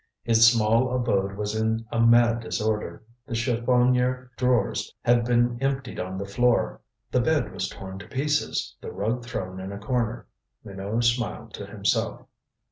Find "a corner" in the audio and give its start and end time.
9.71-10.25